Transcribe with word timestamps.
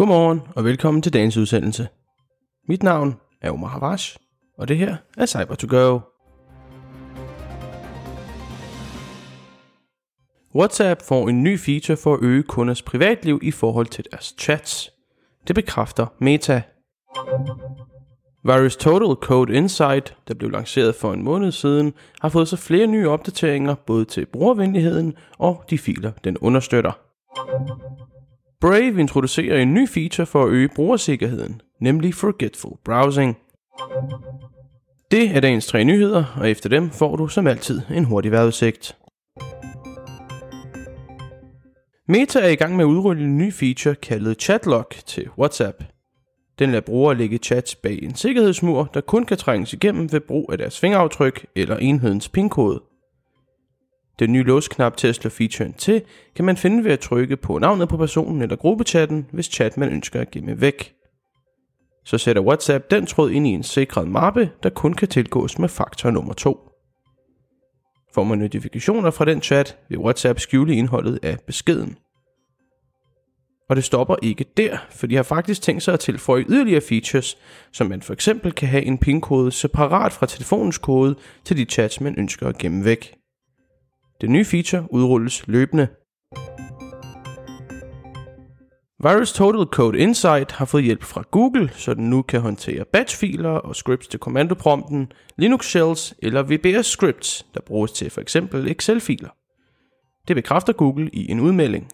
Godmorgen 0.00 0.42
og 0.56 0.64
velkommen 0.64 1.02
til 1.02 1.12
dagens 1.12 1.36
udsendelse. 1.36 1.88
Mit 2.68 2.82
navn 2.82 3.16
er 3.42 3.50
Omar 3.50 3.68
Havash, 3.68 4.16
og 4.58 4.68
det 4.68 4.76
her 4.76 4.96
er 5.18 5.26
cyber 5.26 5.54
to 5.54 5.66
go 5.70 6.00
WhatsApp 10.54 11.02
får 11.02 11.28
en 11.28 11.42
ny 11.42 11.58
feature 11.58 11.96
for 11.96 12.14
at 12.14 12.22
øge 12.22 12.42
kunders 12.42 12.82
privatliv 12.82 13.40
i 13.42 13.50
forhold 13.50 13.86
til 13.86 14.04
deres 14.10 14.34
chats. 14.38 14.90
Det 15.48 15.54
bekræfter 15.54 16.06
Meta. 16.18 16.62
Virus 18.44 18.76
Total 18.76 19.14
Code 19.14 19.54
Insight, 19.54 20.16
der 20.28 20.34
blev 20.34 20.50
lanceret 20.50 20.94
for 20.94 21.12
en 21.12 21.22
måned 21.22 21.52
siden, 21.52 21.94
har 22.20 22.28
fået 22.28 22.48
så 22.48 22.56
flere 22.56 22.86
nye 22.86 23.08
opdateringer 23.08 23.74
både 23.74 24.04
til 24.04 24.26
brugervenligheden 24.26 25.14
og 25.38 25.64
de 25.70 25.78
filer, 25.78 26.12
den 26.24 26.38
understøtter. 26.38 26.92
Brave 28.60 29.00
introducerer 29.00 29.62
en 29.62 29.74
ny 29.74 29.88
feature 29.88 30.26
for 30.26 30.44
at 30.44 30.50
øge 30.50 30.68
brugersikkerheden, 30.68 31.60
nemlig 31.80 32.14
Forgetful 32.14 32.76
Browsing. 32.84 33.38
Det 35.10 35.36
er 35.36 35.40
dagens 35.40 35.66
tre 35.66 35.84
nyheder, 35.84 36.24
og 36.40 36.50
efter 36.50 36.68
dem 36.68 36.90
får 36.90 37.16
du 37.16 37.28
som 37.28 37.46
altid 37.46 37.80
en 37.94 38.04
hurtig 38.04 38.30
vejrudsigt. 38.30 38.96
Meta 42.08 42.38
er 42.38 42.48
i 42.48 42.54
gang 42.54 42.76
med 42.76 42.84
at 42.84 42.88
udrulle 42.88 43.24
en 43.24 43.38
ny 43.38 43.52
feature 43.52 43.94
kaldet 43.94 44.42
Chatlock 44.42 44.94
til 45.06 45.28
WhatsApp. 45.38 45.84
Den 46.58 46.70
lader 46.70 46.80
brugere 46.80 47.14
lægge 47.14 47.38
chats 47.38 47.74
bag 47.74 48.02
en 48.02 48.14
sikkerhedsmur, 48.14 48.90
der 48.94 49.00
kun 49.00 49.24
kan 49.24 49.36
trænges 49.36 49.72
igennem 49.72 50.12
ved 50.12 50.20
brug 50.20 50.52
af 50.52 50.58
deres 50.58 50.80
fingeraftryk 50.80 51.46
eller 51.56 51.76
enhedens 51.76 52.28
PIN-kode. 52.28 52.89
Den 54.20 54.32
nye 54.32 54.42
låsknap 54.42 54.96
til 54.96 55.08
at 55.08 55.14
slå 55.14 55.30
featuren 55.30 55.72
til, 55.72 56.02
kan 56.36 56.44
man 56.44 56.56
finde 56.56 56.84
ved 56.84 56.92
at 56.92 57.00
trykke 57.00 57.36
på 57.36 57.58
navnet 57.58 57.88
på 57.88 57.96
personen 57.96 58.42
eller 58.42 58.56
gruppechatten, 58.56 59.26
hvis 59.32 59.46
chat 59.46 59.76
man 59.76 59.88
ønsker 59.88 60.20
at 60.20 60.30
gemme 60.30 60.60
væk. 60.60 60.94
Så 62.04 62.18
sætter 62.18 62.42
WhatsApp 62.42 62.90
den 62.90 63.06
tråd 63.06 63.30
ind 63.30 63.46
i 63.46 63.50
en 63.50 63.62
sikret 63.62 64.08
mappe, 64.08 64.50
der 64.62 64.70
kun 64.70 64.92
kan 64.92 65.08
tilgås 65.08 65.58
med 65.58 65.68
faktor 65.68 66.10
nummer 66.10 66.32
2. 66.32 66.70
Får 68.14 68.24
man 68.24 68.38
notifikationer 68.38 69.10
fra 69.10 69.24
den 69.24 69.42
chat, 69.42 69.78
vil 69.88 69.98
WhatsApp 69.98 70.40
skjule 70.40 70.74
indholdet 70.74 71.18
af 71.22 71.38
beskeden. 71.46 71.96
Og 73.68 73.76
det 73.76 73.84
stopper 73.84 74.16
ikke 74.22 74.44
der, 74.56 74.78
for 74.90 75.06
de 75.06 75.16
har 75.16 75.22
faktisk 75.22 75.62
tænkt 75.62 75.82
sig 75.82 75.94
at 75.94 76.00
tilføje 76.00 76.44
yderligere 76.48 76.80
features, 76.80 77.36
som 77.72 77.86
man 77.86 78.02
for 78.02 78.12
eksempel 78.12 78.52
kan 78.52 78.68
have 78.68 78.84
en 78.84 78.98
pinkode 78.98 79.52
separat 79.52 80.12
fra 80.12 80.26
telefonens 80.26 80.78
kode 80.78 81.16
til 81.44 81.56
de 81.56 81.64
chats, 81.64 82.00
man 82.00 82.14
ønsker 82.18 82.48
at 82.48 82.58
gemme 82.58 82.84
væk. 82.84 83.19
Det 84.20 84.30
nye 84.30 84.44
feature 84.44 84.86
udrulles 84.90 85.48
løbende. 85.48 85.88
Virus 89.02 89.32
Total 89.32 89.66
Code 89.66 89.98
Insight 89.98 90.52
har 90.52 90.64
fået 90.64 90.84
hjælp 90.84 91.02
fra 91.02 91.24
Google, 91.30 91.70
så 91.72 91.94
den 91.94 92.10
nu 92.10 92.22
kan 92.22 92.40
håndtere 92.40 92.84
batchfiler 92.84 93.50
og 93.50 93.76
scripts 93.76 94.08
til 94.08 94.20
kommandoprompten, 94.20 95.12
Linux 95.36 95.66
shells 95.66 96.14
eller 96.18 96.42
VBS 96.42 96.86
scripts, 96.86 97.46
der 97.54 97.60
bruges 97.60 97.92
til 97.92 98.10
f.eks. 98.10 98.36
Excel-filer. 98.36 99.28
Det 100.28 100.36
bekræfter 100.36 100.72
Google 100.72 101.10
i 101.12 101.30
en 101.30 101.40
udmelding. 101.40 101.88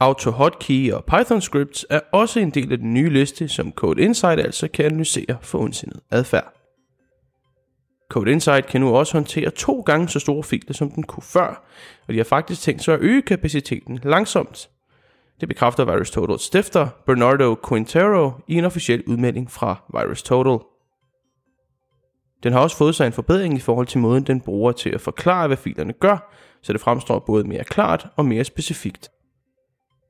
Auto 0.00 0.30
Hotkey 0.30 0.92
og 0.92 1.04
Python 1.04 1.40
scripts 1.40 1.86
er 1.90 2.00
også 2.12 2.40
en 2.40 2.50
del 2.50 2.72
af 2.72 2.78
den 2.78 2.94
nye 2.94 3.10
liste, 3.10 3.48
som 3.48 3.72
Code 3.72 4.02
Insight 4.02 4.40
altså 4.40 4.68
kan 4.68 4.84
analysere 4.84 5.38
for 5.42 5.58
ondsindet 5.58 6.00
adfærd. 6.10 6.59
Code 8.10 8.32
Insight 8.32 8.66
kan 8.66 8.80
nu 8.80 8.96
også 8.96 9.12
håndtere 9.12 9.50
to 9.50 9.80
gange 9.80 10.08
så 10.08 10.18
store 10.18 10.42
filer, 10.42 10.74
som 10.74 10.90
den 10.90 11.02
kunne 11.02 11.22
før, 11.22 11.64
og 12.08 12.12
de 12.14 12.18
har 12.18 12.24
faktisk 12.24 12.62
tænkt 12.62 12.84
sig 12.84 12.94
at 12.94 13.00
øge 13.00 13.22
kapaciteten 13.22 14.00
langsomt. 14.02 14.70
Det 15.40 15.48
bekræfter 15.48 15.84
VirusTotals 15.84 16.42
stifter 16.42 16.88
Bernardo 17.06 17.56
Quintero 17.68 18.30
i 18.48 18.54
en 18.54 18.64
officiel 18.64 19.02
udmelding 19.06 19.50
fra 19.50 19.76
VirusTotal. 19.92 20.58
Den 22.42 22.52
har 22.52 22.60
også 22.60 22.76
fået 22.76 22.94
sig 22.94 23.06
en 23.06 23.12
forbedring 23.12 23.56
i 23.56 23.60
forhold 23.60 23.86
til 23.86 23.98
måden, 23.98 24.24
den 24.24 24.40
bruger 24.40 24.72
til 24.72 24.90
at 24.90 25.00
forklare, 25.00 25.46
hvad 25.46 25.56
filerne 25.56 25.92
gør, 25.92 26.32
så 26.62 26.72
det 26.72 26.80
fremstår 26.80 27.18
både 27.18 27.44
mere 27.44 27.64
klart 27.64 28.06
og 28.16 28.24
mere 28.24 28.44
specifikt. 28.44 29.10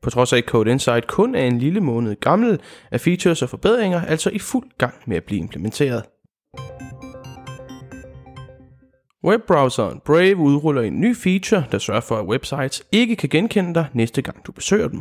På 0.03 0.11
trods 0.11 0.33
af 0.33 0.37
at 0.37 0.45
Code 0.45 0.71
Insight 0.71 1.07
kun 1.07 1.35
er 1.35 1.45
en 1.45 1.59
lille 1.59 1.81
måned 1.81 2.17
gammel, 2.17 2.61
er 2.91 2.99
features 2.99 3.43
og 3.43 3.49
forbedringer 3.49 4.05
altså 4.07 4.31
i 4.31 4.39
fuld 4.39 4.71
gang 4.79 4.95
med 5.07 5.17
at 5.17 5.25
blive 5.25 5.41
implementeret. 5.41 6.05
Webbrowseren 9.25 10.01
Brave 10.05 10.37
udruller 10.37 10.83
en 10.83 11.01
ny 11.01 11.17
feature, 11.17 11.65
der 11.73 11.79
sørger 11.79 12.01
for, 12.01 12.17
at 12.17 12.27
websites 12.27 12.83
ikke 12.93 13.17
kan 13.17 13.29
genkende 13.29 13.75
dig 13.75 13.87
næste 13.95 14.23
gang 14.23 14.47
du 14.47 14.53
besøger 14.53 14.89
dem. 14.89 15.01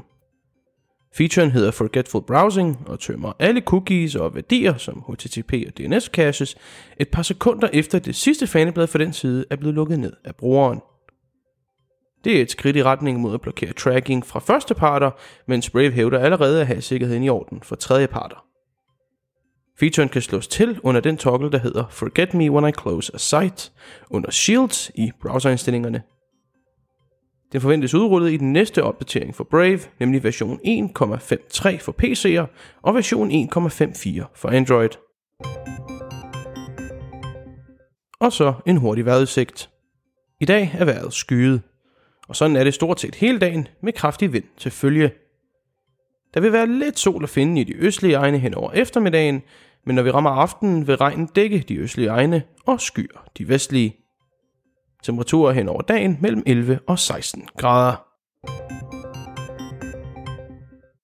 Featuren 1.14 1.52
hedder 1.52 1.72
Forgetful 1.72 2.22
Browsing 2.22 2.78
og 2.88 3.00
tømmer 3.00 3.34
alle 3.40 3.62
cookies 3.62 4.16
og 4.16 4.36
værdier 4.36 4.78
som 4.78 5.04
HTTP 5.10 5.54
og 5.68 5.78
DNS 5.78 6.04
caches 6.04 6.56
et 6.98 7.10
par 7.10 7.22
sekunder 7.22 7.70
efter 7.74 8.00
det 8.00 8.16
sidste 8.16 8.48
faneblad 8.48 8.88
for 8.88 8.98
den 8.98 9.14
side 9.14 9.46
er 9.50 9.56
blevet 9.56 9.76
lukket 9.76 10.00
ned 10.00 10.14
af 10.26 10.36
brugeren. 10.36 10.80
Det 12.24 12.38
er 12.38 12.42
et 12.42 12.52
skridt 12.52 12.76
i 12.76 12.84
retning 12.84 13.20
mod 13.20 13.34
at 13.34 13.42
blokere 13.42 13.74
tracking 13.74 14.26
fra 14.26 14.40
første 14.40 14.76
parter, 14.76 15.12
mens 15.48 15.70
Brave 15.70 15.92
hævder 15.92 16.20
allerede 16.20 16.62
at 16.62 16.68
have 16.68 16.82
sikkerheden 16.82 17.24
i 17.24 17.30
orden 17.30 17.62
for 17.62 17.76
tredje 17.76 18.08
parter. 18.08 18.49
Featuren 19.80 20.10
kan 20.10 20.22
slås 20.22 20.48
til 20.48 20.80
under 20.84 21.02
den 21.02 21.18
toggle, 21.18 21.52
der 21.52 21.58
hedder 21.58 21.84
Forget 21.90 22.34
Me 22.34 22.52
When 22.52 22.70
I 22.70 22.72
Close 22.82 23.12
a 23.16 23.18
Site 23.18 23.72
under 24.10 24.32
Shields 24.32 24.92
i 24.96 25.12
browserindstillingerne. 25.22 26.02
Den 27.52 27.62
forventes 27.62 27.94
udrullet 27.94 28.32
i 28.32 28.38
den 28.38 28.54
næste 28.54 28.84
opdatering 28.84 29.36
for 29.36 29.44
Brave, 29.44 29.80
nemlig 30.00 30.24
version 30.24 30.60
1.5.3 30.66 31.78
for 31.78 31.96
PC'er 32.04 32.46
og 32.82 32.96
version 32.96 33.32
1.5.4 33.32 34.24
for 34.36 34.50
Android. 34.50 34.90
Og 38.20 38.34
så 38.34 38.54
en 38.66 38.78
hurtig 38.78 39.06
vejrudsigt. 39.06 39.70
I 40.42 40.46
dag 40.46 40.76
er 40.80 40.86
vejret 40.86 41.14
skyet, 41.14 41.62
og 42.28 42.36
sådan 42.36 42.56
er 42.56 42.64
det 42.64 42.74
stort 42.74 43.00
set 43.00 43.16
hele 43.16 43.40
dagen 43.40 43.68
med 43.82 43.94
kraftig 43.94 44.34
vind 44.34 44.46
til 44.58 44.72
følge. 44.72 45.12
Der 46.34 46.40
vil 46.40 46.54
være 46.54 46.68
lidt 46.68 47.00
sol 47.00 47.24
at 47.24 47.30
finde 47.30 47.62
i 47.62 47.64
de 47.64 47.76
østlige 47.76 48.16
egne 48.16 48.40
hen 48.40 48.54
over 48.54 48.72
eftermiddagen, 48.72 49.44
men 49.86 49.96
når 49.96 50.04
vi 50.04 50.12
rammer 50.12 50.30
aftenen, 50.30 50.88
vil 50.88 50.96
regnen 50.96 51.26
dække 51.36 51.66
de 51.68 51.76
østlige 51.76 52.10
egne 52.10 52.44
og 52.66 52.82
skyer 52.82 53.30
de 53.38 53.48
vestlige. 53.48 53.96
Temperaturer 55.04 55.52
hen 55.52 55.70
over 55.70 55.82
dagen 55.82 56.18
mellem 56.22 56.44
11 56.46 56.80
og 56.88 57.00
16 57.00 57.48
grader. 57.58 58.06